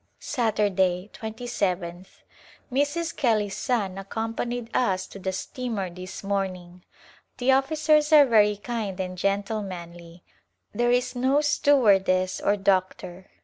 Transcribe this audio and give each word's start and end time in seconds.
A 0.01 0.01
Glimpse 0.01 0.35
of 0.39 0.61
India 0.61 1.09
Saturday^ 1.11 1.11
2yth. 1.91 2.07
Mrs. 2.71 3.15
Kelly's 3.15 3.55
son 3.55 3.99
accompanied 3.99 4.71
us 4.75 5.05
to 5.05 5.19
the 5.19 5.31
steamer 5.31 5.91
this 5.91 6.23
morning. 6.23 6.83
The 7.37 7.51
officers 7.51 8.11
are 8.11 8.25
very 8.25 8.55
kind 8.57 8.99
and 8.99 9.15
gentle 9.15 9.61
manly; 9.61 10.23
there 10.73 10.89
is 10.89 11.15
no 11.15 11.39
stewardess 11.41 12.41
or 12.43 12.57
doctor. 12.57 13.27